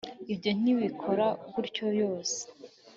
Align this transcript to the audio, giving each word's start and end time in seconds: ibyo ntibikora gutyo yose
ibyo 0.33 0.51
ntibikora 0.59 1.27
gutyo 1.53 1.85
yose 2.01 2.39